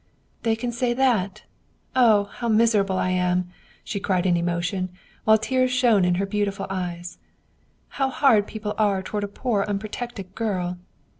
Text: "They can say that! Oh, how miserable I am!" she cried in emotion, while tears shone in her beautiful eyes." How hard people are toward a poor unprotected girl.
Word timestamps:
"They 0.41 0.55
can 0.55 0.71
say 0.71 0.95
that! 0.95 1.43
Oh, 1.95 2.23
how 2.23 2.49
miserable 2.49 2.97
I 2.97 3.11
am!" 3.11 3.51
she 3.83 3.99
cried 3.99 4.25
in 4.25 4.35
emotion, 4.35 4.89
while 5.25 5.37
tears 5.37 5.69
shone 5.69 6.05
in 6.05 6.15
her 6.15 6.25
beautiful 6.25 6.65
eyes." 6.71 7.19
How 7.99 8.09
hard 8.09 8.47
people 8.47 8.73
are 8.79 9.03
toward 9.03 9.23
a 9.23 9.27
poor 9.27 9.63
unprotected 9.67 10.33
girl. 10.33 10.79